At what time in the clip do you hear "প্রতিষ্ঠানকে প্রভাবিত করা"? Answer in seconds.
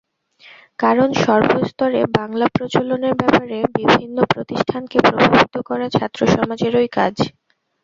4.33-5.87